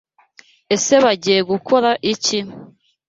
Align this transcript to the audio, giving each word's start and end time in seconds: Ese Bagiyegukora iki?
Ese 0.75 0.95
Bagiyegukora 1.03 1.91
iki? 2.13 2.39